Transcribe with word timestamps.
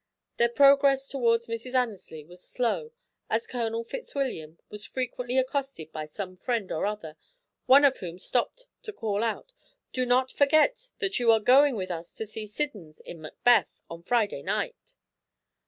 Their 0.37 0.49
progress 0.49 1.07
towards 1.07 1.45
Mrs. 1.45 1.75
Annesley 1.75 2.23
was 2.23 2.43
slow, 2.43 2.91
as 3.29 3.45
Colonel 3.45 3.83
Fitzwilliam 3.83 4.57
was 4.67 4.83
frequently 4.83 5.37
accosted 5.37 5.91
by 5.91 6.05
some 6.07 6.35
friend 6.35 6.71
or 6.71 6.87
other, 6.87 7.15
one 7.67 7.85
of 7.85 7.97
whom 7.97 8.17
stopped 8.17 8.61
him 8.61 8.67
to 8.81 8.93
call 8.93 9.23
out: 9.23 9.53
"Do 9.93 10.07
not 10.07 10.31
forget 10.31 10.89
that 10.97 11.19
you 11.19 11.31
are 11.31 11.39
going 11.39 11.75
with 11.75 11.91
us 11.91 12.15
to 12.15 12.25
see 12.25 12.47
Siddons 12.47 12.99
in 13.01 13.21
Macbeth 13.21 13.79
on 13.91 14.01
Friday 14.01 14.41
night." 14.41 14.95